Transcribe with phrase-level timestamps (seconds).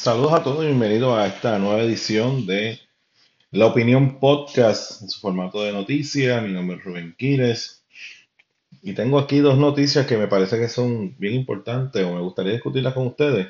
[0.00, 2.80] Saludos a todos y bienvenidos a esta nueva edición de
[3.50, 6.42] La Opinión Podcast en su formato de noticias.
[6.42, 7.84] Mi nombre es Rubén Quires
[8.80, 12.52] y tengo aquí dos noticias que me parece que son bien importantes o me gustaría
[12.52, 13.48] discutirlas con ustedes.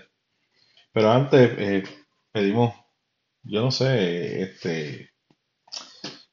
[0.93, 1.85] Pero antes eh,
[2.33, 2.75] pedimos,
[3.45, 5.11] yo no sé, este,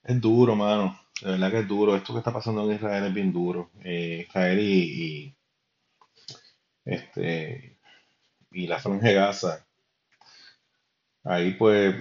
[0.03, 0.99] es duro, mano.
[1.21, 1.95] De verdad que es duro.
[1.95, 3.69] Esto que está pasando en Israel es bien duro.
[3.83, 5.35] Eh, Israel y, y,
[6.85, 7.77] este,
[8.49, 9.66] y la Franja de Gaza
[11.27, 11.95] Ahí pues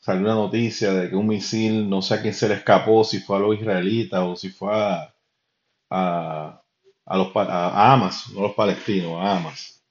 [0.00, 3.20] salió una noticia de que un misil, no sé a quién se le escapó, si
[3.20, 5.14] fue a los israelitas o si fue a,
[5.90, 6.62] a,
[7.06, 9.84] a los, a Hamas, no los palestinos, a Hamas.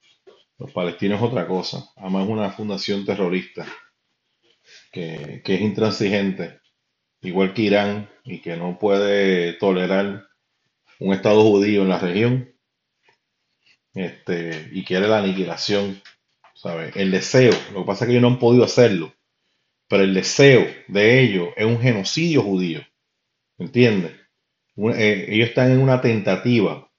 [0.59, 1.89] Los palestinos es otra cosa.
[1.97, 3.65] Hamas es una fundación terrorista
[4.91, 6.59] que, que es intransigente,
[7.21, 10.27] igual que Irán, y que no puede tolerar
[10.99, 12.53] un Estado judío en la región
[13.93, 16.01] este, y quiere la aniquilación
[16.57, 16.95] ¿sabes?
[16.95, 19.13] El deseo, lo que pasa es que ellos no han podido hacerlo,
[19.87, 22.81] pero el deseo de ellos es un genocidio judío,
[23.57, 24.13] ¿entiendes?
[24.75, 26.89] Eh, ellos están en una tentativa.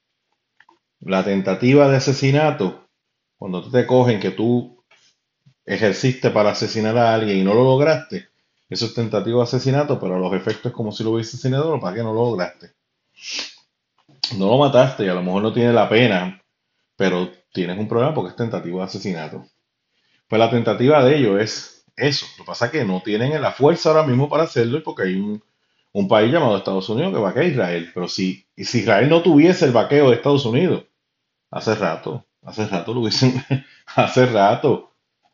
[1.01, 2.89] La tentativa de asesinato,
[3.37, 4.83] cuando te cogen que tú
[5.65, 8.29] ejerciste para asesinar a alguien y no lo lograste,
[8.69, 11.97] eso es tentativa de asesinato, pero los efectos es como si lo hubiese asesinado, para
[11.97, 12.73] que no lo lograste.
[14.37, 16.43] No lo mataste y a lo mejor no tiene la pena,
[16.97, 19.47] pero tienes un problema porque es tentativa de asesinato.
[20.29, 22.27] Pues la tentativa de ellos es eso.
[22.39, 25.15] Lo que pasa es que no tienen la fuerza ahora mismo para hacerlo porque hay
[25.15, 25.43] un,
[26.09, 27.91] país llamado Estados Unidos que vaquea a Israel.
[27.93, 30.85] Pero si, Israel no tuviese el vaqueo de Estados Unidos,
[31.51, 33.45] hace rato, hace rato lo dicen,
[33.97, 34.93] hace rato,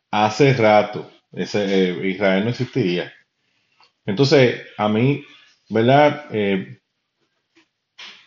[0.09, 3.13] hace rato, ese, eh, Israel no existiría.
[4.05, 5.23] Entonces, a mí,
[5.69, 6.25] ¿verdad?
[6.31, 6.79] Eh,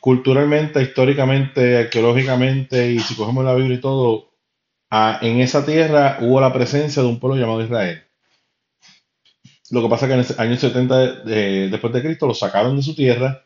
[0.00, 4.30] culturalmente, históricamente, arqueológicamente, y si cogemos la Biblia y todo,
[4.90, 8.04] en esa tierra hubo la presencia de un pueblo llamado Israel.
[9.70, 11.14] Lo que pasa es que en el año 70
[11.70, 13.44] después de Cristo lo sacaron de su tierra,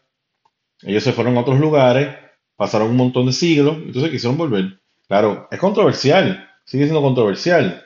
[0.82, 2.16] ellos se fueron a otros lugares,
[2.54, 4.80] pasaron un montón de siglos, entonces quisieron volver.
[5.08, 7.84] Claro, es controversial, sigue siendo controversial,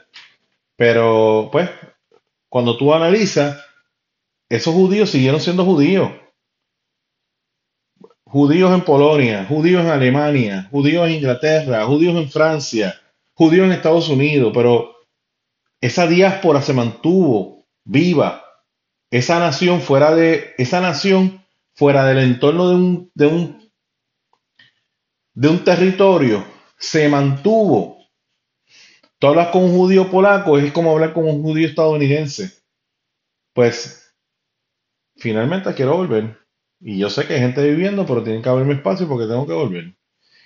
[0.77, 1.71] pero pues
[2.49, 3.65] cuando tú analizas,
[4.49, 6.11] esos judíos siguieron siendo judíos
[8.27, 13.01] judíos en Polonia, judíos en Alemania, judíos en Inglaterra, judíos en Francia,
[13.35, 14.97] judíos en Estados Unidos, pero
[15.81, 18.43] esa diáspora se mantuvo viva.
[19.11, 21.45] Esa nación fuera de esa nación
[21.75, 23.71] fuera del entorno de un, de un,
[25.35, 26.45] de un territorio
[26.77, 27.99] se mantuvo.
[29.19, 32.53] Tú hablas con un judío polaco, es como hablar con un judío estadounidense.
[33.55, 34.13] Pues
[35.17, 36.46] finalmente quiero volver.
[36.81, 39.53] Y yo sé que hay gente viviendo, pero tienen que abrirme espacio porque tengo que
[39.53, 39.97] volver.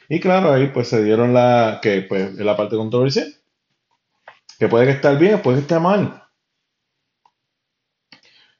[0.09, 3.33] Y claro, ahí pues se dieron la, que pues es la parte controversial.
[4.59, 6.25] Que puede que esté bien, puede que esté mal.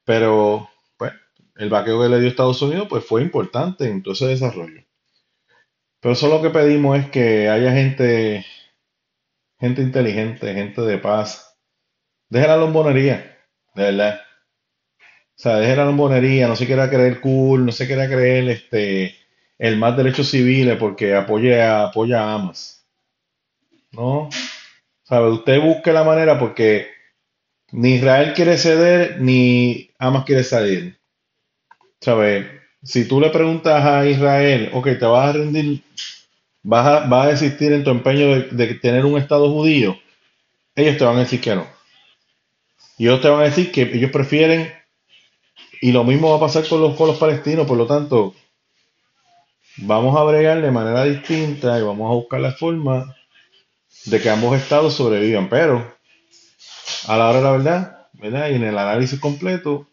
[0.04, 1.12] Pero, pues,
[1.56, 4.82] el vaqueo que le dio Estados Unidos, pues fue importante en todo ese desarrollo.
[6.00, 8.44] Pero solo lo que pedimos es que haya gente,
[9.59, 11.59] gente inteligente, gente de paz.
[12.28, 13.38] Deja la lombonería,
[13.75, 14.20] de verdad.
[15.40, 19.16] Sea, deje la lambonería, no se quiera creer cool, no se quiera creer este,
[19.58, 22.84] el más derechos civiles porque apoya, apoya a Amas.
[23.92, 24.28] ¿No?
[25.02, 25.30] ¿Sabe?
[25.30, 26.88] Usted busque la manera porque
[27.72, 30.98] ni Israel quiere ceder ni Amas quiere salir.
[32.02, 32.60] ¿Sabe?
[32.82, 35.82] Si tú le preguntas a Israel, ok, te vas a rendir,
[36.62, 39.98] vas a, vas a desistir en tu empeño de, de tener un Estado judío,
[40.74, 41.66] ellos te van a decir que no.
[42.98, 44.79] Y ellos te van a decir que ellos prefieren
[45.80, 48.34] y lo mismo va a pasar con los, palestinos, por lo tanto,
[49.78, 53.16] vamos a bregar de manera distinta y vamos a buscar la forma
[54.04, 55.48] de que ambos estados sobrevivan.
[55.48, 55.94] Pero,
[57.06, 58.50] a la hora de la verdad, ¿verdad?
[58.50, 59.88] Y en el análisis completo,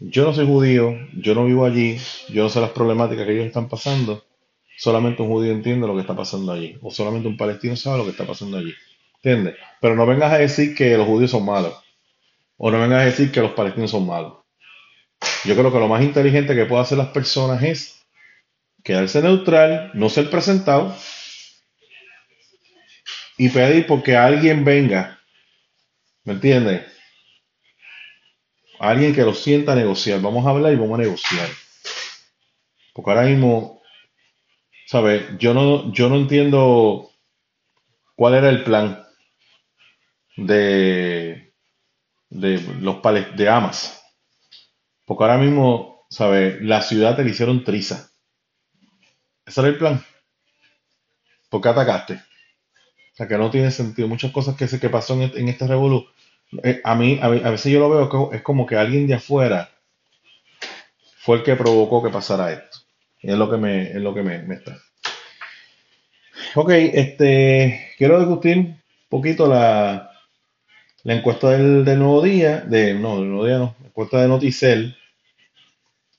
[0.00, 1.98] yo no soy judío, yo no vivo allí,
[2.30, 4.24] yo no sé las problemáticas que ellos están pasando.
[4.78, 6.78] Solamente un judío entiende lo que está pasando allí.
[6.82, 8.72] O solamente un palestino sabe lo que está pasando allí.
[9.16, 9.56] ¿Entiendes?
[9.80, 11.74] Pero no vengas a decir que los judíos son malos.
[12.56, 14.45] O no vengas a decir que los palestinos son malos.
[15.44, 18.02] Yo creo que lo más inteligente que pueden hacer las personas es
[18.84, 20.94] quedarse neutral, no ser presentado
[23.38, 25.20] y pedir porque alguien venga.
[26.24, 26.82] ¿Me entiendes?
[28.78, 30.20] Alguien que lo sienta a negociar.
[30.20, 31.48] Vamos a hablar y vamos a negociar.
[32.92, 33.82] Porque ahora mismo,
[34.86, 35.22] ¿sabes?
[35.38, 37.10] Yo no, yo no entiendo
[38.16, 39.04] cuál era el plan
[40.36, 41.52] de,
[42.30, 43.02] de los
[43.36, 43.95] de Amas.
[45.06, 46.60] Porque ahora mismo, ¿sabes?
[46.60, 48.10] La ciudad te la hicieron triza.
[49.46, 50.04] Ese era el plan.
[51.50, 52.14] ¿Por qué atacaste?
[52.14, 54.08] O sea, que no tiene sentido.
[54.08, 56.06] Muchas cosas que, se, que pasó en, este, en este revolú.
[56.62, 59.14] eh, a mí, a, a veces yo lo veo que es como que alguien de
[59.14, 59.70] afuera
[61.18, 62.78] fue el que provocó que pasara esto.
[63.20, 64.78] Y es lo que me, es lo que me, me está.
[66.54, 70.10] Ok, este, quiero discutir un poquito la,
[71.06, 74.26] la encuesta del, del nuevo día, de, no, del nuevo día no, la encuesta de
[74.26, 74.96] Noticel.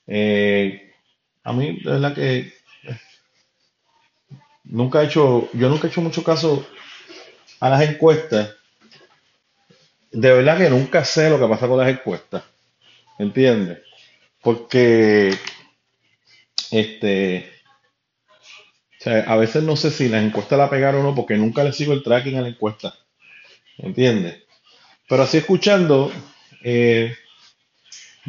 [0.06, 0.94] Eh,
[1.44, 2.54] a mí, de verdad que
[4.64, 6.66] nunca he hecho, yo nunca he hecho mucho caso
[7.60, 8.54] a las encuestas.
[10.10, 12.44] De verdad que nunca sé lo que pasa con las encuestas,
[13.18, 13.80] ¿entiendes?
[14.40, 15.36] Porque,
[16.70, 17.46] este,
[18.98, 21.62] o sea, a veces no sé si las encuestas la pegaron o no, porque nunca
[21.62, 22.94] le sigo el tracking a la encuesta,
[23.76, 24.47] ¿entiendes?
[25.08, 26.12] Pero así escuchando,
[26.62, 27.12] eh,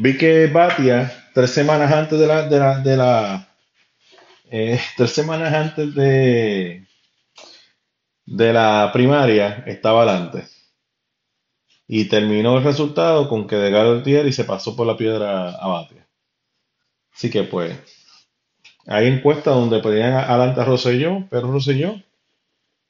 [0.04, 0.98] vi que Batia,
[1.34, 3.48] tres semanas antes de la, de la, de la,
[4.52, 6.86] eh, tres semanas antes de,
[8.28, 10.46] de la primaria, estaba adelante.
[11.90, 15.68] Y terminó el resultado con que de Tier y se pasó por la piedra a
[15.68, 16.08] Batia.
[17.14, 17.78] Así que pues,
[18.88, 21.96] hay encuestas donde pedían a- adelante a Rosselló, pero Rosselló,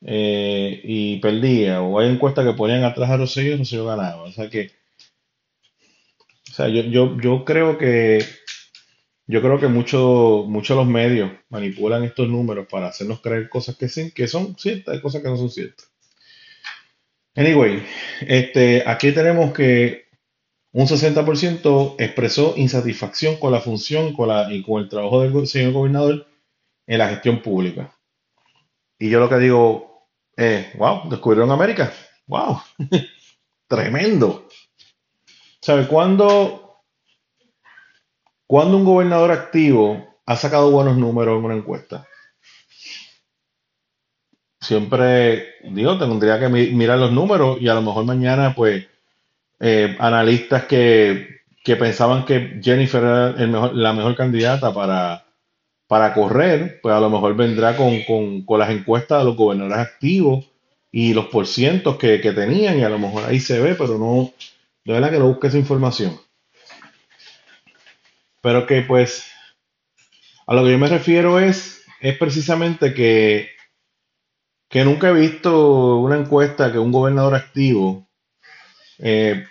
[0.02, 1.82] eh, y perdía.
[1.82, 4.24] O hay encuestas que ponían atrás a Rosselló y Rosselló ganaba.
[4.24, 4.72] O sea que,
[6.50, 8.24] o sea, yo, yo, yo creo que,
[9.28, 13.88] yo creo que muchos de los medios manipulan estos números para hacernos creer cosas que
[13.90, 15.90] sí, que son ciertas y cosas que no son ciertas.
[17.36, 17.84] Anyway,
[18.22, 20.10] este, aquí tenemos que
[20.72, 25.74] un 60% expresó insatisfacción con la función con la, y con el trabajo del señor
[25.74, 26.28] gobernador
[26.86, 27.96] en la gestión pública.
[28.98, 29.89] Y yo lo que digo
[30.40, 31.92] es, wow, descubrieron América.
[32.28, 32.62] Wow,
[33.68, 34.48] tremendo.
[35.62, 36.82] ¿Sabe cuándo,
[38.48, 42.06] cuándo un gobernador activo ha sacado buenos números en una encuesta?
[44.62, 48.86] Siempre, digo, tendría que mi- mirar los números y a lo mejor mañana, pues,
[49.62, 55.26] eh, analistas que, que pensaban que Jennifer era el mejor- la mejor candidata para,
[55.90, 59.80] para correr, pues a lo mejor vendrá con, con- con las encuestas de los gobernadores
[59.80, 60.48] activos
[60.94, 64.34] y los porcientos que, que tenían, y a lo mejor ahí se ve, pero no,
[64.86, 66.20] de verdad que no busque esa información.
[68.42, 69.24] Pero que pues
[70.48, 73.50] a lo que yo me refiero es, es precisamente que,
[74.70, 78.08] que nunca he visto una encuesta que un gobernador activo
[79.00, 79.46] eh,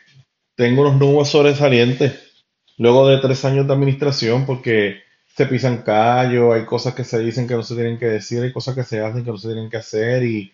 [0.57, 2.45] tenga unos números sobresalientes
[2.79, 5.03] luego de tres años de administración, porque
[5.39, 8.53] se pisan callos, hay cosas que se dicen que no se tienen que decir, hay
[8.53, 10.53] cosas que se hacen que no se tienen que hacer, y,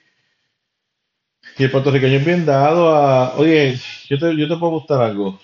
[1.58, 3.78] y el puertorriqueño es bien dado a, oye,
[4.10, 5.40] yo te, yo te puedo gustar algo.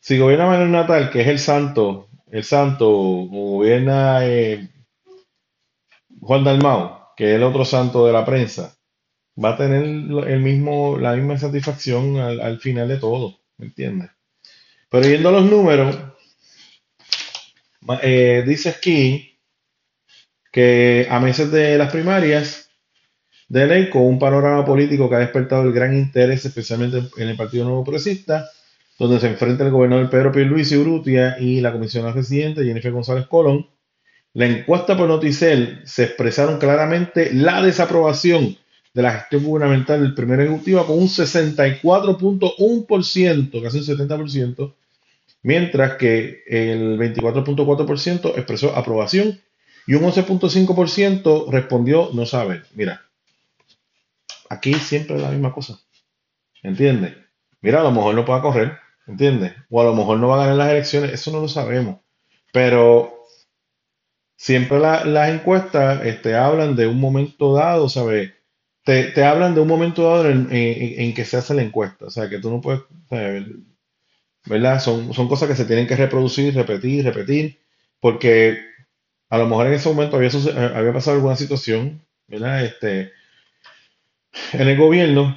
[0.00, 4.68] Si gobierna Manuel Natal, que es el santo, el santo, o gobierna eh,
[6.20, 8.76] Juan Dalmau, que es el otro santo de la prensa,
[9.42, 14.10] va a tener el mismo, la misma satisfacción al, al final de todo, ¿me entiendes?
[14.90, 15.96] Pero yendo a los números,
[18.02, 19.38] eh, dice aquí
[20.52, 22.70] que a meses de las primarias
[23.48, 27.64] de ley, un panorama político que ha despertado el gran interés, especialmente en el Partido
[27.64, 28.50] Nuevo Progresista,
[28.98, 33.68] donde se enfrenta el gobernador Pedro Pierluisi Urrutia y la comisionada residente Jennifer González Colón,
[34.34, 38.56] la encuesta por Noticel se expresaron claramente la desaprobación
[38.92, 44.74] de la gestión gubernamental del primer ejecutivo con un 64.1%, casi un 70%,
[45.42, 49.40] mientras que el 24.4% expresó aprobación
[49.86, 52.64] y un 11.5% respondió no saber.
[52.74, 53.02] Mira,
[54.48, 55.78] aquí siempre es la misma cosa,
[56.62, 57.16] ¿entiendes?
[57.62, 59.54] Mira, a lo mejor no pueda correr, ¿entiendes?
[59.70, 62.00] O a lo mejor no va a ganar las elecciones, eso no lo sabemos,
[62.52, 63.24] pero
[64.36, 68.32] siempre la- las encuestas este, hablan de un momento dado, ¿sabes?
[68.84, 72.10] Te, te hablan de un momento dado en, en- que se hace la encuesta, o
[72.10, 72.82] sea, que tú no puedes.
[74.48, 74.80] ¿Verdad?
[74.80, 77.60] Son, son cosas que se tienen que reproducir, repetir, repetir,
[78.00, 78.58] porque
[79.30, 82.64] a lo mejor en ese momento había, suce- había pasado alguna situación, ¿verdad?
[82.64, 83.12] Este,
[84.52, 85.34] en el gobierno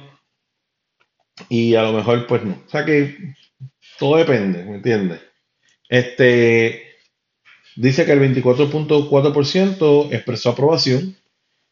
[1.48, 2.52] y a lo mejor pues no.
[2.66, 3.34] O sea que
[3.98, 5.20] todo depende, ¿me entiendes?
[5.88, 6.82] Este,
[7.76, 11.16] dice que el 24.4% expresó aprobación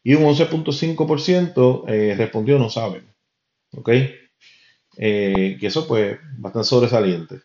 [0.03, 3.05] y un 11.5% eh, respondió no saben,
[3.73, 3.89] ¿ok?
[4.97, 7.41] Eh, que eso pues bastante sobresaliente.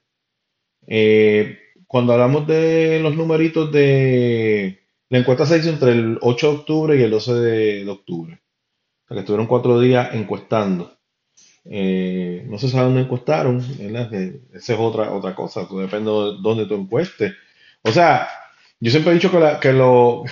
[0.86, 6.56] Eh, cuando hablamos de los numeritos de la encuesta se hizo entre el 8 de
[6.58, 8.40] octubre y el 12 de, octubre.
[9.04, 10.92] O sea que estuvieron cuatro días encuestando.
[11.64, 13.58] Eh, no se sabe dónde encuestaron,
[14.54, 17.34] esa es otra, otra cosa, todo depende de dónde tú encuestes.
[17.82, 18.28] O sea,
[18.80, 20.24] yo siempre he dicho que, la- que lo,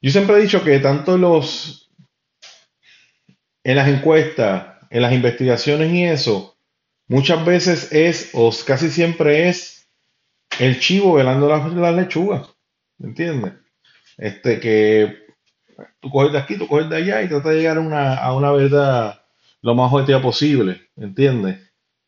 [0.00, 1.90] yo siempre he dicho que tanto los,
[3.64, 6.56] en las encuestas, en las investigaciones y eso,
[7.08, 9.88] muchas veces es, o casi siempre es,
[10.58, 12.48] el chivo velando las la lechugas.
[12.98, 13.52] ¿Me entiendes?
[14.16, 15.26] Este, que
[16.00, 18.34] tú coges de aquí, tú coges de allá y tratas de llegar a una, a
[18.34, 19.22] una verdad
[19.60, 20.88] lo más objetiva posible.
[20.96, 21.58] ¿Me entiendes?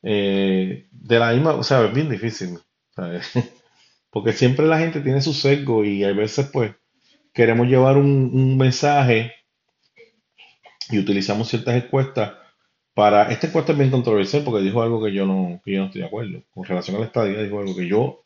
[0.03, 2.59] Eh, de la misma, o sea, es bien difícil.
[2.95, 3.31] ¿sabes?
[4.11, 6.73] Porque siempre la gente tiene su sesgo y a veces, pues,
[7.35, 9.33] queremos llevar un, un mensaje
[10.91, 12.33] y utilizamos ciertas encuestas
[12.99, 13.31] para.
[13.31, 16.01] Esta encuesta es bien controversial porque dijo algo que yo no, que yo no estoy
[16.01, 16.43] de acuerdo.
[16.51, 18.25] Con relación a la estadía, dijo algo que yo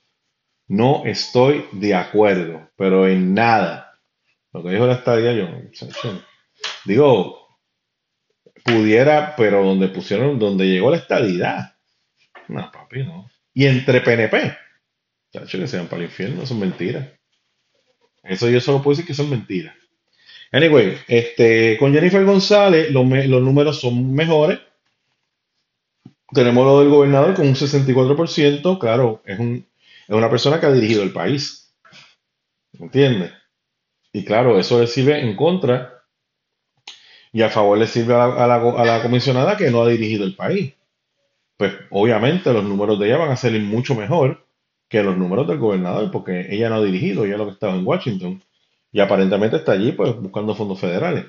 [0.67, 4.01] no estoy de acuerdo, pero en nada.
[4.51, 5.47] Lo que dijo la estadía, yo,
[6.87, 7.59] digo,
[8.65, 11.77] pudiera, pero donde pusieron, donde llegó la estadidad.
[12.49, 13.29] No, papi, no.
[13.53, 14.57] Y entre PNP.
[15.35, 17.11] Chacho, que sean para el infierno, son mentiras.
[18.23, 19.77] Eso yo solo puedo decir que son mentiras.
[20.53, 24.61] Anyway, este, con Jennifer González los, los números son mejores.
[26.33, 28.79] Tenemos lo del gobernador con un 64%.
[28.79, 29.67] Claro, es, un,
[30.09, 31.75] es una persona que ha dirigido el país.
[32.79, 33.33] ¿Entiendes?
[34.13, 36.05] Y claro, eso le sirve en contra
[37.33, 40.37] y a favor le sirve a la, a la comisionada que no ha dirigido el
[40.37, 40.75] país.
[41.57, 44.45] Pues obviamente los números de ella van a salir mucho mejor
[44.89, 47.87] que los números del gobernador, porque ella no ha dirigido, ella lo que estaba en
[47.87, 48.43] Washington.
[48.93, 51.25] Y aparentemente está allí, pues, buscando fondos federales.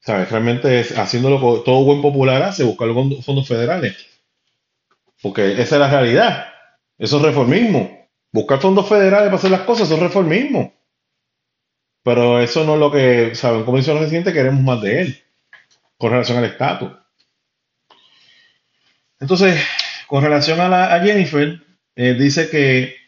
[0.00, 0.30] ¿Sabes?
[0.30, 3.96] Realmente es haciéndolo todo buen popular hace, buscar los fondos federales.
[5.22, 6.46] Porque esa es la realidad.
[6.98, 8.08] Eso es reformismo.
[8.32, 10.74] Buscar fondos federales para hacer las cosas, eso es reformismo.
[12.02, 13.64] Pero eso no es lo que, ¿saben?
[13.64, 15.22] Como dice el presidente, queremos más de él.
[15.96, 16.90] Con relación al estatus.
[19.20, 19.62] Entonces,
[20.06, 21.60] con relación a, la, a Jennifer,
[21.96, 23.03] eh, dice que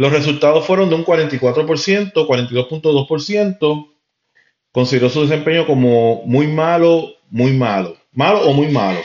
[0.00, 3.90] los resultados fueron de un 44%, 42.2%.
[4.72, 7.98] Consideró su desempeño como muy malo, muy malo.
[8.10, 8.98] Malo o muy malo.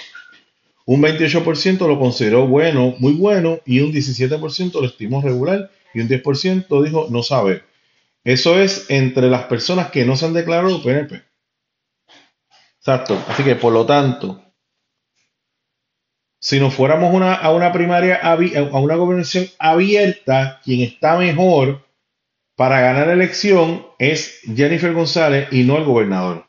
[0.86, 6.08] Un 28% lo consideró bueno, muy bueno, y un 17% lo estimó regular, y un
[6.08, 7.64] 10% dijo no sabe.
[8.24, 11.24] Eso es entre las personas que no se han declarado PNP.
[12.78, 13.22] Exacto.
[13.28, 14.45] Así que, por lo tanto,
[16.46, 21.84] si nos fuéramos a una primaria, a una gobernación abierta, quien está mejor
[22.56, 26.48] para ganar la elección es Jennifer González y no el gobernador.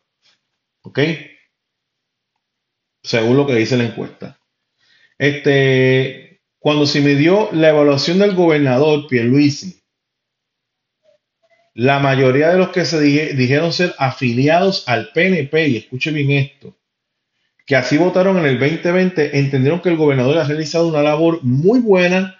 [0.82, 0.98] ¿Ok?
[3.02, 4.38] Según lo que dice la encuesta.
[5.16, 9.80] Este, cuando se midió la evaluación del gobernador Pierluisi,
[11.72, 16.76] la mayoría de los que se dijeron ser afiliados al PNP, y escuche bien esto,
[17.66, 21.80] que así votaron en el 2020 entendieron que el gobernador ha realizado una labor muy
[21.80, 22.38] buena,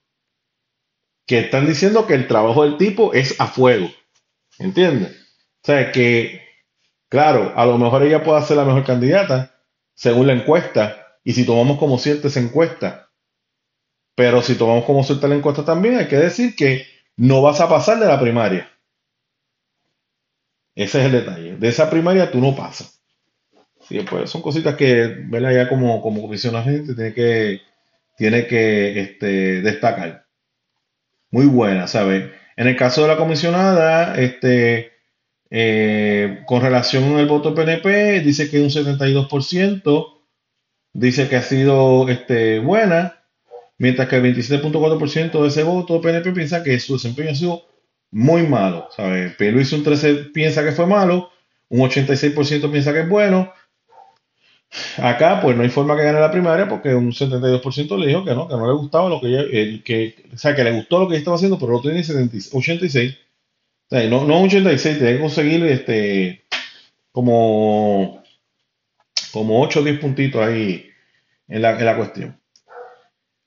[1.26, 3.88] Que están diciendo que el trabajo del tipo es a fuego.
[4.58, 5.12] ¿Entiendes?
[5.62, 6.42] O sea que,
[7.08, 9.58] claro, a lo mejor ella puede ser la mejor candidata
[9.94, 11.18] según la encuesta.
[11.22, 13.10] Y si tomamos como cierta esa encuesta.
[14.14, 17.68] Pero si tomamos como cierta la encuesta también, hay que decir que no vas a
[17.68, 18.70] pasar de la primaria.
[20.74, 21.56] Ese es el detalle.
[21.56, 22.93] De esa primaria tú no pasas.
[23.88, 25.52] Sí, pues son cositas que, ¿verdad?
[25.54, 27.60] Ya como, como comisión la gente tiene que,
[28.16, 30.26] tiene que este, destacar.
[31.30, 32.30] Muy buena, ¿sabes?
[32.56, 34.92] En el caso de la comisionada, este,
[35.50, 40.14] eh, con relación al voto PNP, dice que un 72%
[40.92, 43.22] dice que ha sido este, buena,
[43.78, 47.62] mientras que el 27.4% de ese voto PNP piensa que su desempeño ha sido
[48.10, 49.34] muy malo, ¿sabes?
[49.38, 51.30] Luis un 13 piensa que fue malo,
[51.68, 53.52] un 86% piensa que es bueno,
[54.98, 58.34] Acá, pues no hay forma que gane la primaria porque un 72% le dijo que
[58.34, 61.06] no, que no le gustaba lo que ella, que, o sea, que le gustó lo
[61.06, 63.18] que ella estaba haciendo, pero no tiene 86.
[63.86, 66.44] O sea, no, no 86, tiene que conseguir este,
[67.12, 68.22] como,
[69.32, 70.90] como 8 o 10 puntitos ahí
[71.46, 72.40] en la, en la cuestión.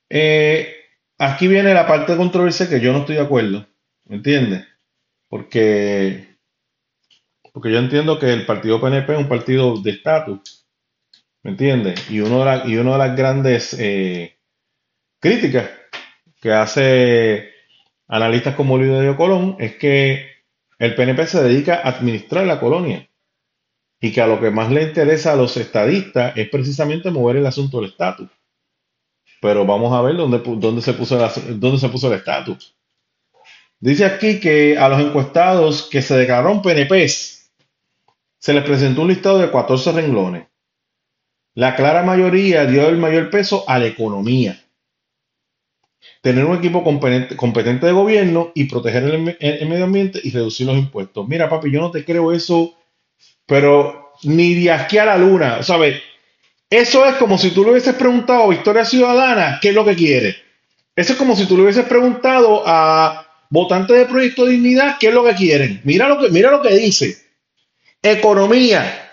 [0.08, 0.74] Eh,
[1.18, 3.66] aquí viene la parte de controversia que yo no estoy de acuerdo,
[4.06, 4.64] ¿me entiendes?
[5.28, 6.36] Porque,
[7.52, 10.57] porque yo entiendo que el partido PNP es un partido de estatus
[11.42, 12.10] ¿Me entiendes?
[12.10, 14.38] Y, uno de una de las grandes eh,
[15.20, 15.70] críticas
[16.40, 17.50] que hace
[18.08, 20.38] analistas como de Colón es que
[20.78, 23.04] el PNP se dedica a administrar la colonia.
[24.00, 27.46] y que a lo que más le interesa a los estadistas es precisamente mover el
[27.46, 28.28] asunto del estatus.
[29.40, 32.76] Pero vamos a ver dónde, se puso el, estatus.
[33.80, 37.50] Dice aquí que a los encuestados que se declararon PNPs
[38.38, 40.47] se les presentó un listado de 14 renglones.
[41.58, 44.64] La clara mayoría dio el mayor peso a la economía.
[46.22, 51.26] Tener un equipo competente de gobierno y proteger el, medio ambiente y reducir los impuestos.
[51.26, 52.76] Mira, papi, yo no te creo eso,
[53.44, 55.64] pero ni de aquí a la luna.
[55.64, 56.00] ¿Sabes?
[56.70, 59.96] Eso es como si tú le hubieses preguntado a Victoria Ciudadana qué es lo que
[59.96, 60.36] quiere.
[60.94, 65.08] Eso es como si tú le hubieses preguntado a votantes de Proyecto de Dignidad qué
[65.08, 65.80] es lo que quieren.
[65.82, 67.16] Mira lo que, mira lo que dice.
[68.00, 69.07] Economía.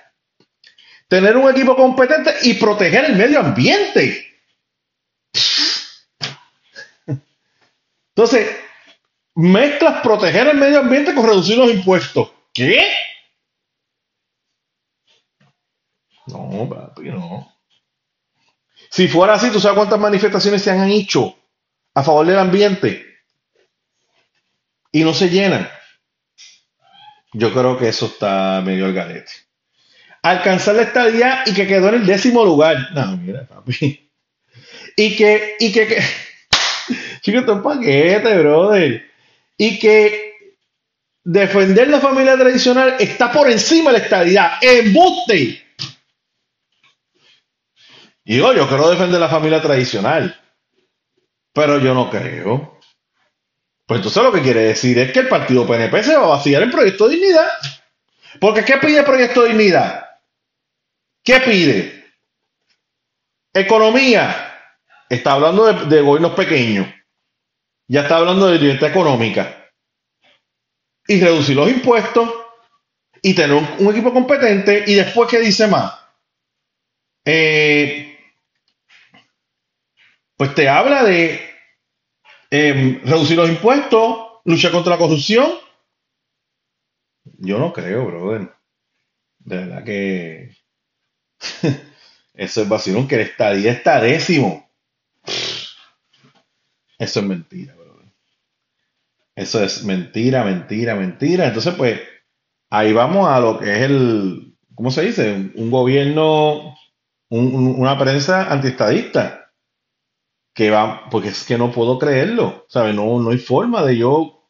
[1.08, 4.26] Tener un equipo competente y proteger el medio ambiente.
[8.16, 8.56] Entonces,
[9.36, 12.32] mezclas proteger el medio ambiente con reducir los impuestos.
[12.54, 12.82] ¿Qué?
[16.28, 17.54] No, papi, no.
[18.90, 21.38] Si fuera así, ¿tú sabes cuántas manifestaciones se han hecho
[21.94, 23.06] a favor del ambiente?
[24.92, 25.70] Y no se llenan.
[27.34, 29.45] Yo creo que eso está medio al garete.
[30.26, 32.90] Alcanzar la estadía y que quedó en el décimo lugar.
[32.96, 34.10] No, mira, papi.
[34.96, 36.02] Y que, y que, que
[37.22, 39.06] chico, esto es paquete, brother.
[39.56, 40.58] Y que
[41.24, 44.54] defender la familia tradicional está por encima de la estadidad.
[44.62, 45.64] ¡Embuste!
[48.24, 50.42] Y yo, yo quiero defender la familia tradicional.
[51.54, 52.80] Pero yo no creo.
[53.86, 56.64] Pues entonces lo que quiere decir es que el partido PNP se va a vaciar
[56.64, 57.48] en Proyecto de Dignidad.
[58.40, 60.05] Porque ¿qué pide Proyecto de Dignidad?
[61.26, 62.06] ¿Qué pide?
[63.52, 64.54] Economía.
[65.10, 66.88] Está hablando de, gobiernos pequeños.
[67.88, 69.72] Ya está hablando de libertad económica.
[71.08, 72.32] Y reducir los impuestos.
[73.24, 74.84] Y tener un, equipo competente.
[74.86, 76.00] Y después, ¿qué dice más?
[77.26, 78.20] Eh,
[80.38, 81.42] pues te habla de
[82.52, 85.54] em, reducir los impuestos, luchar contra la corrupción.
[87.40, 88.54] Yo no creo, brother.
[89.40, 90.65] De verdad que
[92.34, 94.70] eso es vacilón, que el estadía está décimo.
[96.98, 98.08] Eso es mentira, brother.
[99.36, 101.48] Eso es mentira, mentira, mentira.
[101.48, 102.00] Entonces, pues,
[102.70, 105.52] ahí vamos a lo que es el, ¿cómo se dice?
[105.56, 106.76] Un gobierno,
[107.30, 109.52] una prensa antiestadista
[110.54, 112.96] que va, porque es que no puedo creerlo, ¿sabes?
[112.96, 114.48] No, no hay forma de yo,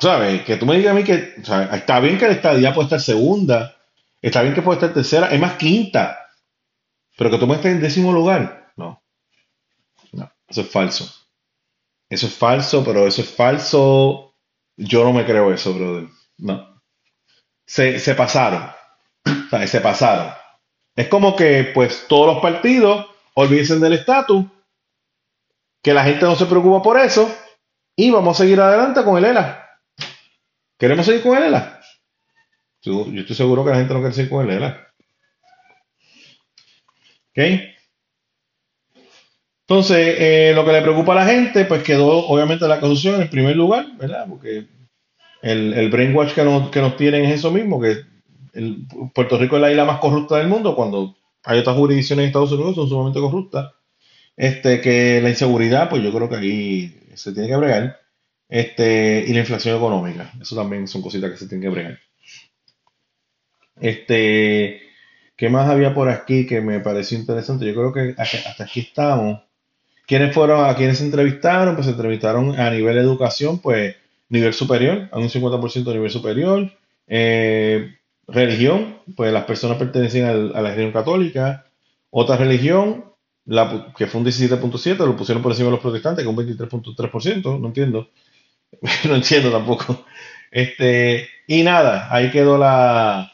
[0.00, 0.42] ¿sabes?
[0.44, 1.34] Que tú me digas a mí que,
[1.72, 3.76] está bien que la estadía puede estar segunda,
[4.22, 6.30] está bien que puede estar tercera, es más quinta,
[7.18, 9.02] pero que tú me estés en décimo lugar, no,
[10.12, 11.12] no, eso es falso.
[12.08, 14.34] Eso es falso, pero eso es falso.
[14.76, 16.08] Yo no me creo eso, brother.
[16.36, 16.82] No.
[17.64, 18.70] Se, se pasaron.
[19.50, 19.70] ¿sabes?
[19.70, 20.30] Se pasaron.
[20.94, 24.44] Es como que, pues, todos los partidos olvídense del estatus,
[25.82, 27.34] que la gente no se preocupa por eso
[27.96, 29.80] y vamos a seguir adelante con el ELA.
[30.78, 31.80] ¿Queremos seguir con el ELA?
[32.82, 34.64] Yo estoy seguro que la gente no quiere seguir con el.
[34.64, 34.82] ¿Ok?
[39.68, 43.30] Entonces, eh, lo que le preocupa a la gente, pues quedó obviamente la corrupción en
[43.30, 44.26] primer lugar, ¿verdad?
[44.28, 44.66] Porque
[45.40, 48.02] el, brainwash que nos, que nos tienen es eso mismo, que
[49.14, 52.52] Puerto Rico es la isla más corrupta del mundo, cuando hay otras jurisdicciones en Estados
[52.52, 53.72] Unidos son sumamente corruptas.
[54.36, 58.00] Este, que la inseguridad, pues yo creo que ahí se tiene que bregar.
[58.48, 60.32] Este, y la inflación económica.
[60.40, 61.98] Eso también son cositas que se tienen que bregar.
[63.82, 64.80] Este,
[65.36, 67.66] ¿qué más había por aquí que me pareció interesante?
[67.66, 69.40] Yo creo que hasta aquí estamos.
[70.06, 71.74] ¿Quiénes fueron a quienes se entrevistaron?
[71.74, 73.96] Pues se entrevistaron a nivel educación, pues
[74.28, 76.72] nivel superior, a un 50% de nivel superior.
[77.08, 77.96] Eh,
[78.28, 81.66] religión, pues las personas pertenecen a la religión católica.
[82.10, 83.06] Otra religión,
[83.46, 87.60] la, que fue un 17.7, lo pusieron por encima de los protestantes, con un 23.3%,
[87.60, 88.10] no entiendo.
[89.08, 90.04] no entiendo tampoco.
[90.52, 93.31] Este, y nada, ahí quedó la,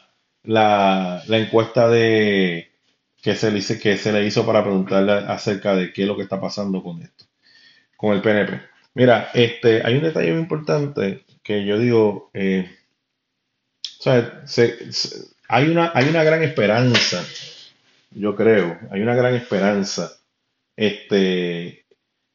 [0.49, 2.71] la, la encuesta de
[3.21, 6.23] que se, le, que se le hizo para preguntarle acerca de qué es lo que
[6.23, 7.25] está pasando con esto,
[7.95, 8.59] con el PNP.
[8.95, 12.67] Mira, este, hay un detalle muy importante que yo digo, eh,
[15.47, 17.23] hay, una, hay una gran esperanza,
[18.09, 20.11] yo creo, hay una gran esperanza
[20.75, 21.85] este,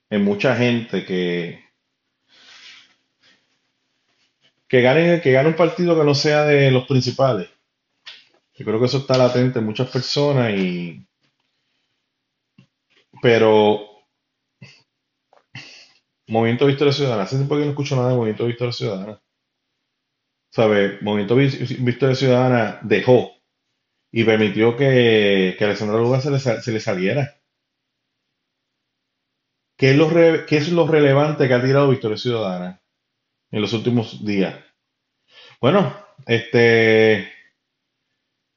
[0.08, 1.64] en mucha gente que,
[4.68, 7.48] que, gane, que gane un partido que no sea de los principales.
[8.54, 11.06] Yo creo que eso está latente en muchas personas y...
[13.22, 13.80] Pero...
[16.28, 17.22] Movimiento de Victoria Ciudadana.
[17.24, 19.20] Hace tiempo que no escucho nada de Movimiento de Victoria Ciudadana.
[20.54, 20.98] ¿sabe?
[21.00, 23.32] Movimiento Victoria Ciudadana dejó
[24.12, 27.40] y permitió que, que Alessandra Lugar se le, se le saliera.
[29.76, 32.80] ¿Qué es, lo ¿Qué es lo relevante que ha tirado Victoria Ciudadana
[33.50, 34.54] en los últimos días?
[35.60, 35.92] Bueno,
[36.24, 37.32] este,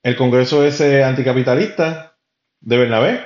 [0.07, 2.17] el Congreso ese anticapitalista
[2.61, 3.25] de Bernabé,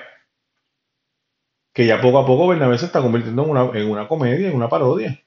[1.72, 4.56] que ya poco a poco Bernabé se está convirtiendo en una, en una comedia, en
[4.56, 5.24] una parodia.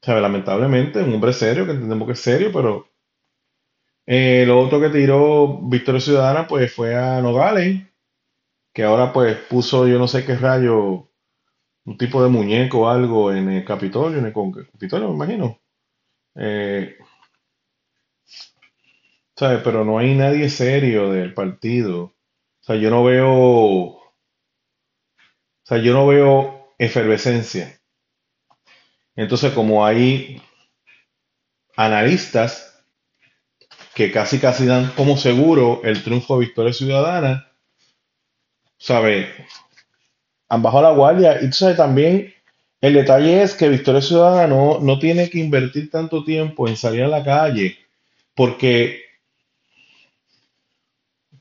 [0.00, 2.88] O sea, lamentablemente, un hombre serio, que entendemos que es serio, pero
[4.06, 7.82] eh, lo otro que tiró Victoria Ciudadana, pues fue a Nogales,
[8.72, 11.10] que ahora pues puso yo no sé qué rayo,
[11.84, 15.60] un tipo de muñeco o algo en el Capitolio, en el Capitolio, me imagino.
[16.36, 16.96] Eh,
[19.36, 19.60] ¿sabes?
[19.62, 22.02] Pero no hay nadie serio del partido.
[22.04, 22.14] O
[22.60, 24.12] sea, yo no veo, o
[25.62, 27.80] sea, yo no veo efervescencia.
[29.14, 30.42] Entonces, como hay
[31.76, 32.84] analistas
[33.94, 37.52] que casi casi dan como seguro el triunfo de Victoria Ciudadana,
[38.78, 39.28] ¿sabes?
[40.48, 41.42] Han bajado la guardia.
[41.42, 42.34] Y tú sabes también,
[42.80, 47.04] el detalle es que Victoria Ciudadana no, no tiene que invertir tanto tiempo en salir
[47.04, 47.78] a la calle,
[48.34, 49.05] porque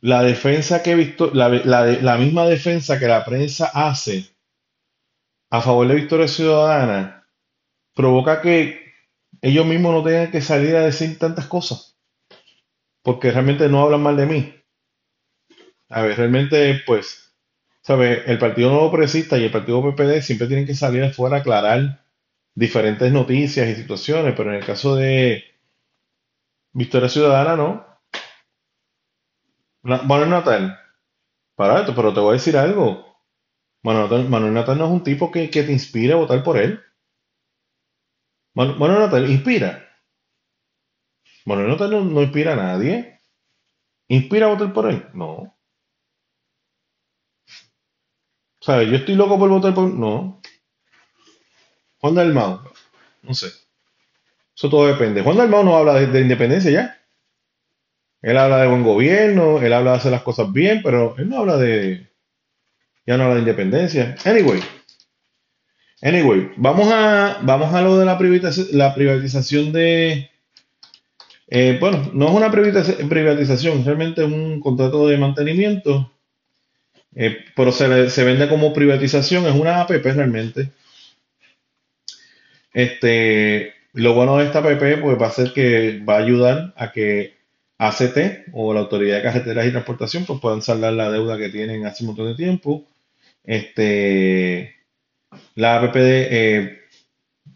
[0.05, 4.35] la defensa que la, la, misma defensa que la prensa hace
[5.49, 7.27] a favor de Victoria Ciudadana
[7.95, 8.93] provoca que
[9.41, 11.97] ellos mismos no tengan que salir a decir tantas cosas.
[13.01, 14.53] Porque realmente no hablan mal de mí.
[15.89, 17.35] A ver, realmente, pues,
[17.81, 18.27] ¿sabes?
[18.27, 22.05] El Partido Nuevo Progresista y el Partido PPD siempre tienen que salir afuera a aclarar
[22.53, 25.45] diferentes noticias y situaciones, pero en el caso de
[26.73, 27.84] Victoria Ciudadana, no.
[29.85, 30.79] Manuel Natal,
[31.55, 33.05] para esto, pero te voy a decir algo.
[33.83, 36.81] Manuel Natal, no es un tipo que, te inspire a votar por él.
[38.55, 39.87] Manuel Natal inspira.
[41.45, 43.21] Manuel Natal no, inspira a nadie.
[44.07, 45.07] ¿Inspira a votar por él?
[45.13, 45.55] No.
[48.61, 48.89] ¿Sabes?
[48.89, 49.87] Yo estoy loco por votar por.
[49.87, 50.41] No.
[51.99, 52.61] Juan Dalmau.
[53.21, 53.47] No sé.
[54.55, 55.21] Eso todo depende.
[55.21, 57.04] Juan Dalmau no habla de independencia ya.
[58.25, 61.37] Él habla de buen gobierno, él habla de hacer las cosas bien, pero él no
[61.37, 62.07] habla de.
[63.05, 64.15] Ya no habla de independencia.
[64.25, 64.63] Anyway.
[66.01, 70.31] Anyway, vamos a, vamos a lo de la privatización, la privatización de.
[71.49, 76.11] Eh, bueno, no es una privatización, realmente es un contrato de mantenimiento,
[77.13, 80.71] eh, pero se, se, vende como privatización, es una APP realmente.
[82.73, 86.91] Este, lo bueno de esta APP pues, va a ser que va a ayudar a
[86.91, 87.34] que
[87.77, 91.85] ACT o la Autoridad de Carreteras y Transportación pues puedan saldar la deuda que tienen
[91.85, 92.85] hace un montón de tiempo.
[93.43, 94.75] Este,
[95.55, 96.79] la APP de,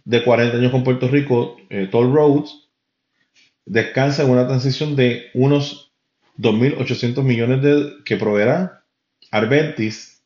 [0.06, 2.70] de 40 años con Puerto Rico, eh, Toll Roads,
[3.66, 5.92] descansa en una transición de unos
[6.38, 8.84] 2.800 millones de, que proveerá
[9.32, 10.24] Arbentis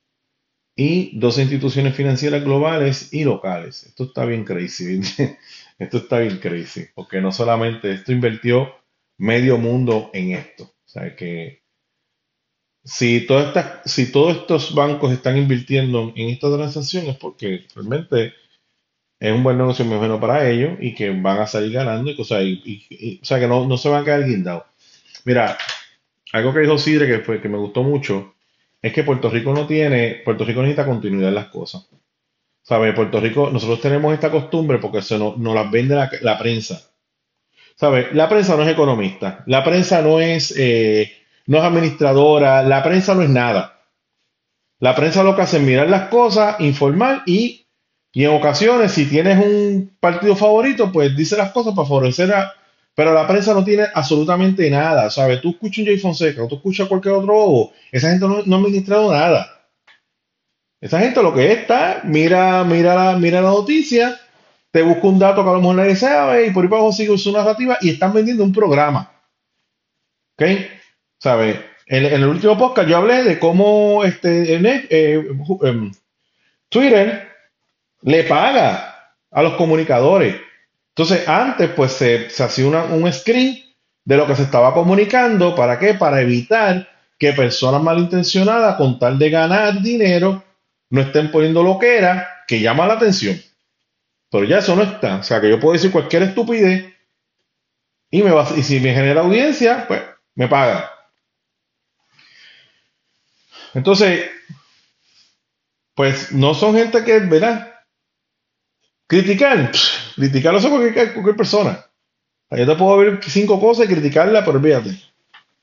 [0.75, 3.83] y dos instituciones financieras globales y locales.
[3.83, 5.01] Esto está bien crazy.
[5.79, 8.73] esto está bien crazy, porque no solamente esto invirtió
[9.17, 10.63] medio mundo en esto.
[10.63, 11.63] O sea que
[12.83, 13.25] si,
[13.85, 18.33] si todos estos bancos están invirtiendo en esta transacción es porque realmente
[19.19, 22.15] es un buen negocio muy bueno para ellos y que van a salir ganando y
[22.15, 22.43] cosas.
[22.43, 24.63] Y, o sea que no, se van a quedar guindados.
[25.25, 25.57] Mira,
[26.33, 28.35] algo que dijo Sidre que, fue, que me gustó mucho
[28.81, 31.87] es que Puerto Rico no tiene, Puerto Rico necesita continuidad en las cosas.
[32.61, 32.93] ¿Sabe?
[32.93, 36.92] Puerto Rico, nosotros tenemos esta costumbre porque se nos, las vende la prensa
[37.75, 38.13] ¿Sabes?
[38.13, 41.11] La prensa no es economista, la prensa no es, eh,
[41.47, 43.81] no es administradora, la prensa no es nada.
[44.79, 47.65] La prensa lo que hace es mirar las cosas, informar y,
[48.11, 52.53] y en ocasiones, si tienes un partido favorito, pues dice las cosas para favorecer a...
[52.95, 55.41] Pero la prensa no tiene absolutamente nada, ¿sabes?
[55.41, 58.55] Tú escuchas un Jay Fonseca o tú escuchas cualquier otro bobo, esa gente no, no
[58.55, 59.67] ha administrado nada.
[60.79, 64.19] Esa gente lo que está, mira, mira, la, mira la noticia,
[64.73, 66.93] te busca un dato que a lo mejor nadie sabe y por ahí para abajo
[66.93, 69.11] sigue su narrativa y están vendiendo un programa.
[70.33, 70.47] ¿Ok?
[71.19, 71.59] ¿Sabes?
[71.85, 75.27] En, el último podcast yo hablé de cómo este, eh,
[75.61, 75.91] em,
[76.69, 77.29] Twitter
[78.01, 80.37] le paga a los comunicadores.
[80.89, 83.59] Entonces, antes, pues se, hacía un screen
[84.03, 85.53] de lo que se estaba comunicando.
[85.53, 85.93] ¿Para qué?
[85.93, 90.43] Para evitar que personas malintencionadas, con tal de ganar dinero,
[90.89, 93.39] no estén poniendo lo que era que llama la atención.
[94.33, 95.17] Pero ya eso no está.
[95.17, 96.91] O sea, que yo puedo decir cualquier estupidez
[98.09, 100.01] y, me va, y si me genera audiencia, pues
[100.33, 100.89] me paga.
[103.75, 104.31] Entonces,
[105.93, 107.75] pues no son gente que, ¿verdad?
[109.05, 109.71] Criticar,
[110.15, 111.85] criticar no cualquier, cualquier persona.
[112.49, 114.99] Yo te puedo ver cinco cosas y criticarla, pero olvídate.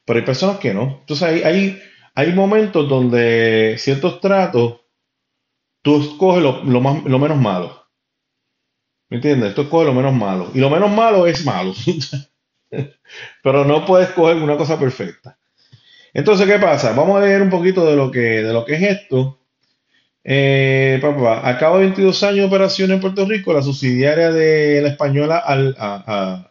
[0.04, 0.98] Pero hay personas que no.
[1.00, 1.82] Entonces hay, hay,
[2.14, 4.82] hay momentos donde ciertos tratos,
[5.82, 7.79] tú escoges lo, lo, más, lo menos malo.
[9.10, 9.54] ¿Me entiendes?
[9.54, 10.50] Tú escoges lo menos malo.
[10.54, 11.74] Y lo menos malo es malo.
[13.42, 15.36] pero no puedes escoger una cosa perfecta.
[16.14, 16.92] Entonces, ¿qué pasa?
[16.92, 19.40] Vamos a leer un poquito de lo que, de lo que es esto.
[20.22, 24.88] Eh, papá, a de 22 años de operación en Puerto Rico, la subsidiaria de la
[24.90, 25.74] española Al,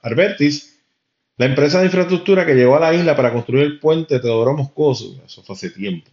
[0.02, 0.80] Albertis,
[1.38, 5.22] la empresa de infraestructura que llegó a la isla para construir el puente Teodoro Moscoso,
[5.24, 6.10] eso fue hace tiempo,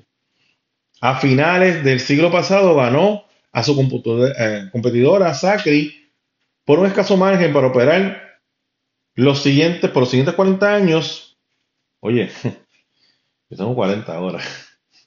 [1.00, 3.72] a finales del siglo pasado ganó a su
[4.38, 6.05] eh, competidora Sacri
[6.66, 8.42] por un escaso margen para operar
[9.14, 11.38] los siguientes, por los siguientes 40 años.
[12.00, 12.28] Oye,
[13.48, 14.42] yo tengo 40 ahora.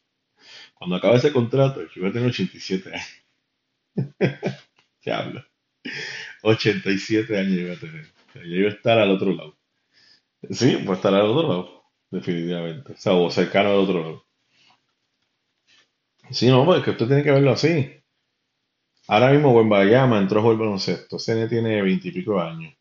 [0.74, 4.34] Cuando acabe ese contrato, yo voy a tener 87 años.
[5.02, 5.45] Se habla.
[6.41, 8.06] 87 años yo voy a tener.
[8.36, 9.58] yo voy a estar al otro lado.
[10.50, 11.84] Sí, voy a estar al otro lado.
[12.10, 12.93] Definitivamente.
[12.93, 14.26] O sea, o cercano al otro lado.
[16.32, 17.99] Sí, no, pues que usted tiene que verlo así.
[19.12, 21.17] Ahora mismo Bayama entró a el baloncesto.
[21.17, 22.76] CN tiene 20 y pico años.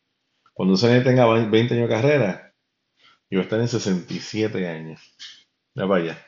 [0.53, 2.53] Cuando CN tenga 20 años de carrera,
[3.31, 5.01] yo voy a estar en 67 años.
[5.73, 6.23] Ya vaya.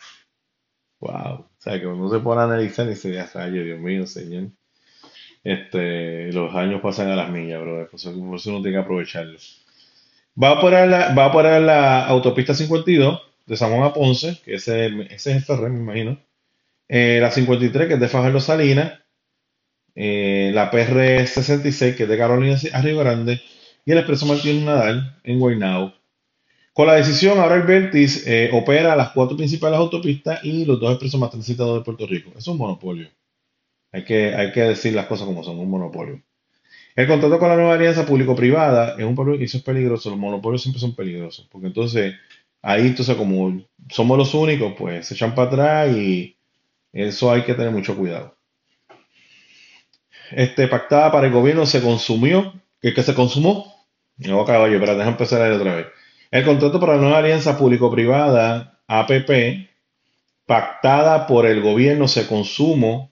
[1.02, 1.12] Wow.
[1.12, 4.50] O sea, que uno se pone a analizar y dice, ya rayo, Dios mío, señor.
[5.44, 7.88] Este, los años pasan a las millas, bro.
[7.88, 9.38] Por eso, uno tiene que aprovecharlo.
[10.42, 14.42] Va a poner la, va a poner la autopista 52 de San Juan a Ponce,
[14.44, 16.18] que ese, ese es el ferry, me imagino.
[16.88, 19.01] Eh, la 53, que es de Fajardo Salinas.
[19.96, 23.42] Eh, la PR 66, que es de Carolina a Río Grande.
[23.86, 25.94] Y el Expreso Martín Nadal en Guaynabo.
[26.74, 30.92] Con la decisión, ahora el Vertis eh, opera las cuatro principales autopistas y los dos
[30.92, 32.32] expresos más transitados de Puerto Rico.
[32.38, 33.10] Es un monopolio.
[33.92, 36.22] Hay que, hay que decir las cosas como son, un monopolio.
[36.96, 40.10] El contrato con la nueva alianza público-privada es un y eso es peligroso.
[40.10, 41.48] Los monopolios siempre son peligrosos.
[41.52, 42.16] Porque entonces,
[42.62, 46.38] ahí, entonces, como somos los únicos, pues se echan para atrás y
[46.94, 48.38] eso hay que tener mucho cuidado.
[50.32, 52.54] Este, pactada para el gobierno se consumió.
[52.82, 53.86] ¿Qué que se consumó?
[54.18, 55.88] No, caballo, pero déjame empezar ahí otra vez.
[56.32, 59.70] El contrato para la nueva alianza público-privada, APP,
[60.46, 63.12] pactada por el gobierno, se consumó.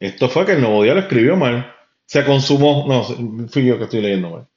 [0.00, 1.74] Esto fue que el Nuevo Día lo escribió mal.
[2.06, 3.02] Se consumó, no,
[3.48, 4.48] fui yo que estoy leyendo mal.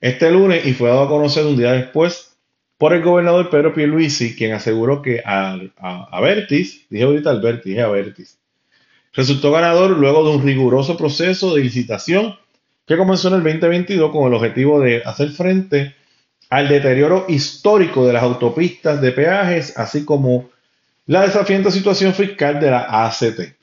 [0.00, 2.36] Este lunes y fue dado a conocer un día después
[2.78, 7.82] por el gobernador Pedro Pierluisi, quien aseguró que a, a, Vertis, dije ahorita Alberti, dije
[7.82, 8.38] a Vertis,
[9.16, 12.36] resultó ganador luego de un riguroso proceso de licitación
[12.86, 15.96] que comenzó en el 2022 con el objetivo de hacer frente
[16.50, 20.50] al deterioro histórico de las autopistas de peajes, así como
[21.06, 23.56] la desafiante situación fiscal de la ACT.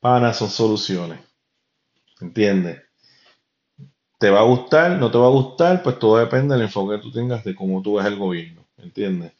[0.00, 1.20] Pana, son soluciones.
[2.20, 2.82] ¿Entiendes?
[4.18, 4.92] ¿Te va a gustar?
[4.92, 5.82] ¿No te va a gustar?
[5.82, 8.64] Pues todo depende del enfoque que tú tengas de cómo tú ves el gobierno.
[8.78, 9.32] ¿Entiendes?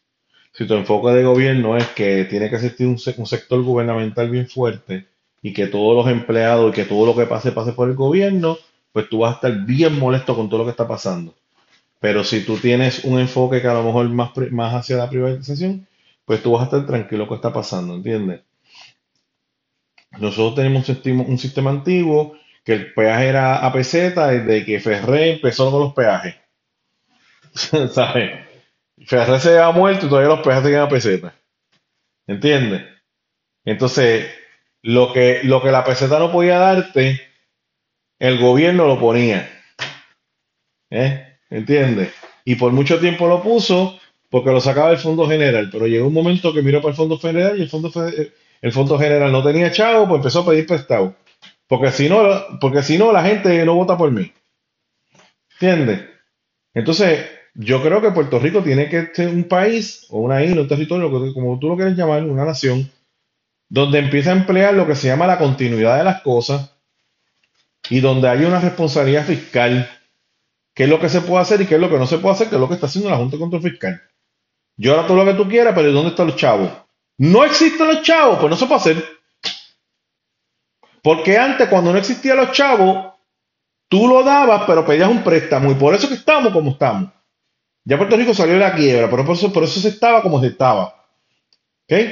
[0.59, 4.49] Si tu enfoque de gobierno es que tiene que existir un, un sector gubernamental bien
[4.49, 5.07] fuerte
[5.41, 8.59] y que todos los empleados y que todo lo que pase pase por el gobierno,
[8.93, 11.37] pues tú vas a estar bien molesto con todo lo que está pasando.
[12.01, 15.87] Pero si tú tienes un enfoque que a lo mejor más, más hacia la privatización,
[16.25, 18.41] pues tú vas a estar tranquilo con lo que está pasando, ¿entiendes?
[20.19, 25.71] Nosotros tenemos un sistema, antiguo que el peaje era a peseta desde que Ferré empezó
[25.71, 26.35] con los peajes.
[27.93, 28.48] ¿Sabes?
[29.07, 31.35] Ferré se ha muerto y todavía los peajes siguen a peseta.
[32.27, 32.85] ¿Entiendes?
[33.65, 34.29] Entonces,
[34.83, 37.21] lo que, lo que la peseta no podía darte,
[38.19, 39.49] el gobierno lo ponía.
[40.91, 41.39] ¿Eh?
[41.51, 42.13] ¿Entiendes?
[42.45, 43.99] Y por mucho tiempo lo puso
[44.31, 47.19] porque lo sacaba del Fondo General, pero llegó un momento que miró para el Fondo
[47.19, 47.91] Federal y el Fondo,
[48.61, 51.15] el fondo General no tenía chavo, pues empezó a pedir prestado.
[51.67, 54.33] Porque si no, porque si no la gente no vota por mí.
[55.53, 56.09] ¿Entiendes?
[56.75, 60.69] Entonces, yo creo que Puerto Rico tiene que ser un país o una isla, un
[60.69, 62.91] territorio, como tú lo quieres llamar, una nación,
[63.69, 66.73] donde empieza a emplear lo que se llama la continuidad de las cosas
[67.91, 69.89] y donde hay una responsabilidad fiscal
[70.79, 72.37] qué es lo que se puede hacer y qué es lo que no se puede
[72.37, 74.01] hacer, qué es lo que está haciendo la Junta de Control Fiscal.
[74.77, 76.71] Yo ahora todo lo que tú quieras, pero ¿dónde están los chavos?
[77.17, 79.05] No existen los chavos, pues no se puede hacer.
[81.03, 83.13] Porque antes, cuando no existían los chavos,
[83.89, 85.73] tú lo dabas, pero pedías un préstamo.
[85.73, 87.11] Y por eso que estamos como estamos.
[87.89, 90.43] Ya Puerto Rico salió de la quiebra, pero por eso, por eso se estaba como
[90.43, 90.89] se estaba.
[91.85, 91.89] ¿Ok?
[91.89, 92.05] Pues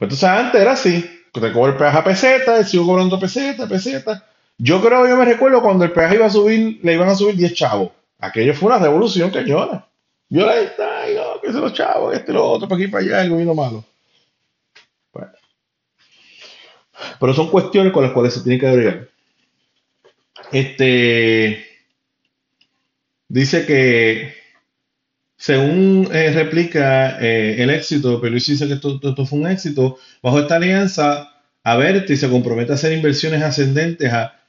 [0.00, 1.04] entonces antes era así.
[1.30, 4.26] Te cobro el peaje a peseta, sigo cobrando peseta, peseta.
[4.56, 7.36] Yo creo, yo me recuerdo cuando el peaje iba a subir, le iban a subir
[7.36, 7.90] 10 chavos.
[8.18, 9.86] Aquello fue una revolución cañona.
[10.30, 13.30] Violenta, y no, que se los chavos, este lo otro, para aquí para allá, el
[13.30, 13.84] gobierno malo.
[15.12, 15.32] Bueno.
[17.20, 19.08] Pero son cuestiones con las cuales se tiene que agregar.
[20.52, 21.66] Este.
[23.28, 24.43] dice que
[25.44, 30.56] según eh, replica eh, el éxito, pero dice que esto, fue un éxito, bajo esta
[30.56, 34.40] alianza, Averti se compromete a hacer inversiones ascendentes a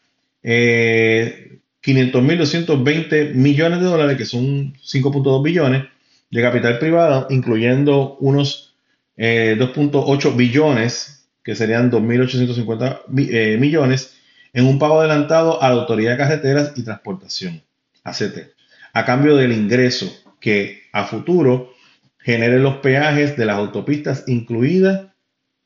[0.41, 5.83] eh, 500.220 millones de dólares, que son 5.2 billones
[6.31, 8.77] de capital privado, incluyendo unos
[9.17, 13.01] 2.8 eh, billones, que serían 2.850
[13.33, 14.15] eh, millones,
[14.53, 17.61] en un pago adelantado a la Autoridad de Carreteras y Transportación,
[18.05, 18.55] ACT,
[18.93, 20.09] a cambio del ingreso
[20.45, 21.73] que a futuro
[22.19, 25.07] genere los peajes de las autopistas incluidas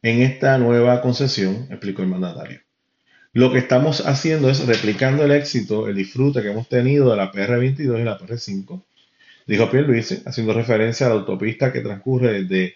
[0.02, 2.62] en esta nueva concesión, explicó el mandatario.
[3.34, 7.30] Lo que estamos haciendo es replicando el éxito, el disfrute que hemos tenido de la
[7.30, 8.82] PR22 y la PR5,
[9.48, 12.76] dijo Pierluisi, haciendo referencia a la autopista que transcurre desde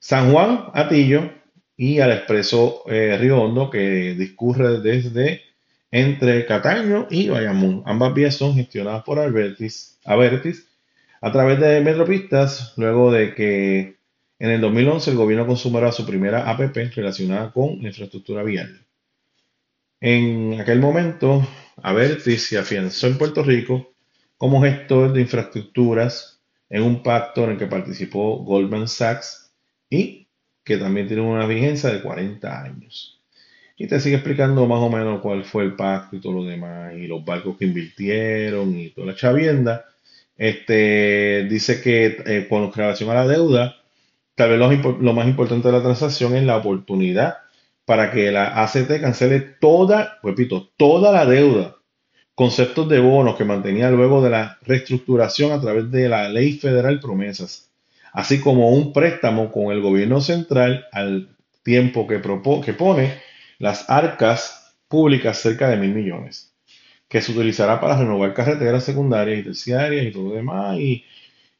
[0.00, 1.30] San Juan a Tillo
[1.76, 5.42] y al expreso eh, Río Hondo que discurre desde
[5.92, 7.84] entre Cataño y Bayamón.
[7.86, 9.98] Ambas vías son gestionadas por Albertis,
[11.20, 13.98] a través de Metropistas, luego de que
[14.38, 18.86] en el 2011 el gobierno consumará su primera APP relacionada con infraestructura vial.
[20.00, 21.46] En aquel momento,
[21.82, 23.94] Avertis se afianzó en Puerto Rico
[24.36, 29.52] como gestor de infraestructuras en un pacto en el que participó Goldman Sachs
[29.90, 30.28] y
[30.62, 33.20] que también tiene una vigencia de 40 años.
[33.76, 36.94] Y te sigue explicando más o menos cuál fue el pacto y todo lo demás,
[36.94, 39.84] y los barcos que invirtieron y toda la chavienda.
[40.38, 43.76] Este, dice que eh, con relación a la deuda,
[44.36, 44.58] tal vez
[45.00, 47.38] lo, más importante de la transacción es la oportunidad
[47.84, 51.76] para que la ACT cancele toda, repito, toda la deuda,
[52.36, 57.00] conceptos de bonos que mantenía luego de la reestructuración a través de la ley federal
[57.00, 57.72] promesas,
[58.12, 62.22] así como un préstamo con el gobierno central al tiempo que,
[62.64, 63.14] que pone
[63.58, 66.48] las arcas públicas cerca de mil millones
[67.08, 70.78] que se utilizará para renovar carreteras secundarias y terciarias y todo lo demás.
[70.78, 71.04] Y,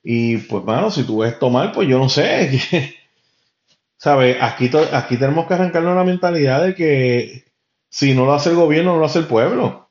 [0.03, 2.61] y pues, mano, si tú ves esto mal, pues yo no sé.
[3.97, 4.37] ¿Sabes?
[4.41, 7.45] Aquí, aquí tenemos que arrancarnos la mentalidad de que
[7.91, 9.89] si no lo hace el gobierno, no lo hace el pueblo.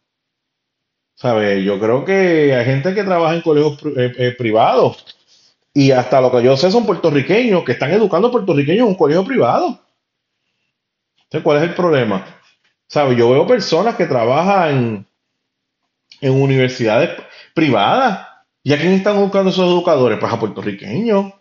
[1.15, 1.65] ¿Sabes?
[1.65, 5.03] Yo creo que hay gente que trabaja en colegios eh, eh, privados
[5.73, 9.25] y hasta lo que yo sé son puertorriqueños que están educando puertorriqueños en un colegio
[9.25, 9.79] privado.
[11.23, 12.25] Entonces, ¿cuál es el problema?
[12.87, 13.17] ¿Sabes?
[13.17, 15.05] Yo veo personas que trabajan
[16.21, 17.11] en universidades
[17.53, 18.27] privadas.
[18.63, 20.19] ¿Y a quién están buscando esos educadores?
[20.19, 21.33] Pues a puertorriqueños.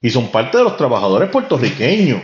[0.00, 2.22] Y son parte de los trabajadores puertorriqueños.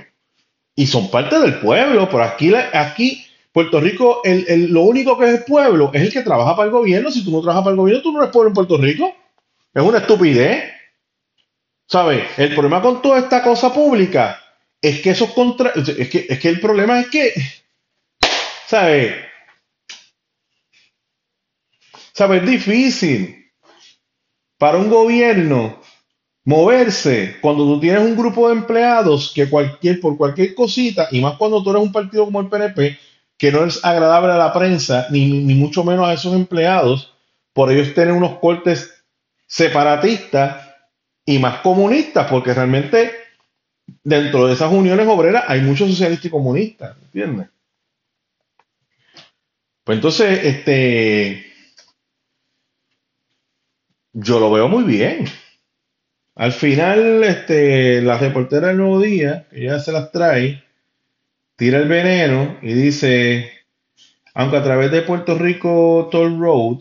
[0.75, 2.09] Y son parte del pueblo.
[2.11, 6.23] Pero aquí, aquí Puerto Rico, el, lo único que es el pueblo es el que
[6.23, 7.11] trabaja para el gobierno.
[7.11, 9.17] Si tú no trabajas para el gobierno, tú no eres pueblo en Puerto Rico.
[9.73, 10.73] Es una estupidez.
[11.87, 12.25] ¿Sabes?
[12.37, 14.41] El problema con toda esta cosa pública
[14.81, 15.71] es que esos contra...
[15.71, 17.33] Es que, es que el problema es que...
[18.67, 19.30] ¿Sabes?
[22.13, 22.43] ¿Sabes?
[22.43, 23.51] Es difícil
[24.59, 25.81] para un gobierno
[26.45, 31.37] moverse cuando tú tienes un grupo de empleados que cualquier, por cualquier cosita, y más
[31.37, 32.99] cuando tú eres un partido como el PNP,
[33.39, 37.15] que no es agradable a la prensa, ni, ni mucho menos a esos empleados,
[37.53, 39.03] por ellos tienen unos cortes
[39.47, 40.69] separatistas
[41.25, 43.13] y más comunistas, porque realmente
[44.03, 47.49] dentro de esas uniones obreras hay muchos socialistas y comunistas, ¿entiendes?
[49.85, 51.50] Pues entonces, este,
[54.13, 55.27] yo lo veo muy bien.
[56.35, 60.63] Al final, este, la reportera del Nuevo Día, que ya se las trae,
[61.57, 63.51] tira el veneno y dice,
[64.35, 66.79] aunque a través de Puerto Rico Toll Road,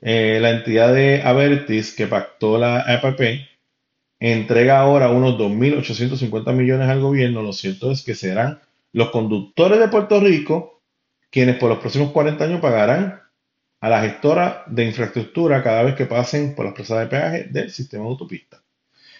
[0.00, 3.46] eh, la entidad de Avertis que pactó la APP,
[4.18, 8.60] entrega ahora unos 2.850 millones al gobierno, lo cierto es que serán
[8.92, 10.72] los conductores de Puerto Rico
[11.32, 13.21] quienes por los próximos 40 años pagarán
[13.82, 17.68] a la gestora de infraestructura cada vez que pasen por las presas de peaje del
[17.68, 18.62] sistema de autopista.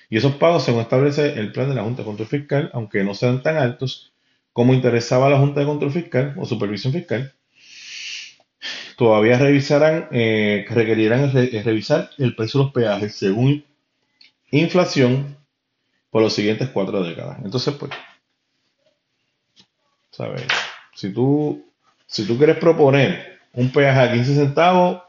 [0.08, 3.12] Y esos pagos, según establece el plan de la Junta de Control Fiscal, aunque no
[3.12, 4.12] sean tan altos
[4.52, 7.32] como interesaba la Junta de Control Fiscal o Supervisión Fiscal,
[8.96, 13.64] todavía revisarán, eh, requerirán revisar el precio de los peajes según
[14.52, 15.36] inflación
[16.10, 17.40] por los siguientes cuatro décadas.
[17.44, 17.90] Entonces, pues,
[20.10, 20.44] ¿sabes?
[20.94, 21.68] Si tú,
[22.06, 25.02] si tú quieres proponer un peaje a 15 centavos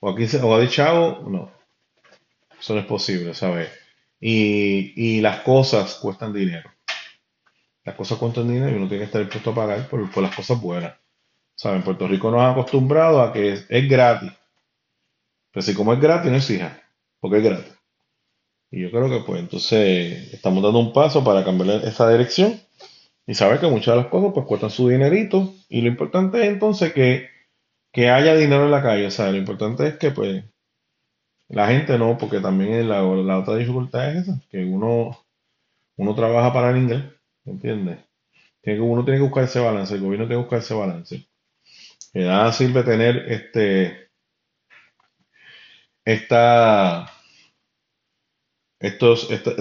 [0.00, 1.50] o a 15 o a 10 chavos, no.
[2.58, 3.70] Eso no es posible, ¿sabes?
[4.20, 6.70] Y, y, las cosas cuestan dinero.
[7.84, 10.34] Las cosas cuestan dinero y uno tiene que estar dispuesto a pagar por, por las
[10.34, 10.94] cosas buenas.
[11.56, 11.78] ¿Saben?
[11.78, 14.30] En Puerto Rico nos ha acostumbrado a que es, gratis.
[15.50, 16.82] Pero si como es gratis, no exija,
[17.20, 17.72] porque es gratis.
[18.70, 22.60] Y yo creo que pues entonces estamos dando un paso para cambiar esa dirección
[23.26, 26.48] y saber que muchas de las cosas pues cuestan su dinerito y lo importante es
[26.48, 27.32] entonces que
[27.92, 29.06] que haya dinero en la calle.
[29.06, 30.44] O sea, lo importante es que pues
[31.48, 35.18] la gente no, porque también la, la otra dificultad es esa, que uno,
[35.96, 37.04] uno trabaja para el inglés,
[37.44, 37.98] ¿entiendes?
[38.62, 41.28] Tiene que, uno tiene que buscar ese balance, el gobierno tiene que buscar ese balance.
[42.14, 44.10] Nada sirve tener este
[46.04, 47.10] esta
[48.80, 49.54] estos, estos,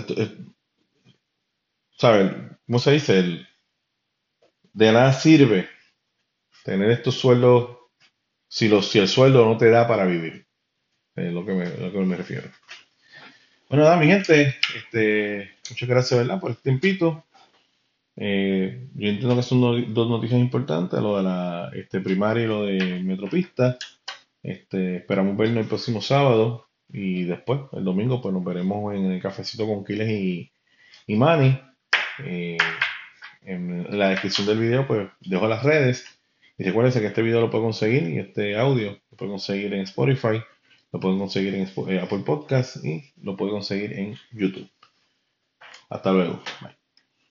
[1.98, 2.32] ¿sabes?
[2.66, 3.20] ¿Cómo se dice?
[3.20, 3.48] El,
[4.74, 5.68] de nada sirve
[6.64, 7.78] tener estos sueldos
[8.48, 10.46] si, los, si el sueldo no te da para vivir.
[11.16, 12.50] Es lo que me, lo que me refiero.
[13.70, 16.40] Bueno, nada, mi gente, este, muchas gracias, ¿verdad?
[16.40, 17.26] Por este tiempito.
[18.18, 22.66] Eh, yo entiendo que son dos noticias importantes, lo de la este, primaria y lo
[22.66, 23.78] de Metropista.
[24.44, 29.22] Este, esperamos vernos el próximo sábado y después, el domingo, pues nos veremos en el
[29.22, 30.52] cafecito con Quiles y,
[31.08, 31.20] y.
[32.24, 32.58] Eh,
[33.42, 36.06] en la descripción del video, pues dejo las redes.
[36.58, 39.82] Y recuerden que este video lo pueden conseguir y este audio lo pueden conseguir en
[39.82, 40.42] Spotify,
[40.92, 44.70] lo pueden conseguir en eh, Apple Podcast y lo pueden conseguir en YouTube.
[45.90, 46.42] Hasta luego.
[46.62, 46.81] Bye.